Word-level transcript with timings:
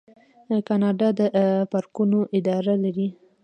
کاناډا 0.67 1.07
د 1.19 1.21
پارکونو 1.71 2.19
اداره 2.37 2.73
لري. 2.83 3.07